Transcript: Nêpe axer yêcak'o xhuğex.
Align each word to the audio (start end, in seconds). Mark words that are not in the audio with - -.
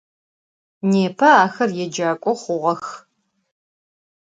Nêpe 0.89 1.27
axer 1.43 1.69
yêcak'o 1.77 2.31
xhuğex. 2.41 2.83